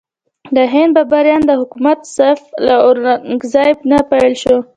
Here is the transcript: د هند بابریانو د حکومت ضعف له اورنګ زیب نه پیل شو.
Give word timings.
د 0.55 0.57
هند 0.73 0.91
بابریانو 0.97 1.47
د 1.49 1.51
حکومت 1.61 1.99
ضعف 2.15 2.41
له 2.65 2.75
اورنګ 2.85 3.39
زیب 3.53 3.77
نه 3.91 3.99
پیل 4.09 4.33
شو. 4.41 4.57